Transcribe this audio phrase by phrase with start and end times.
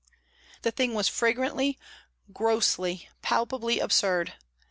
[0.63, 1.77] The thing was flagrantly,
[2.33, 4.33] grossly, palpably absurd.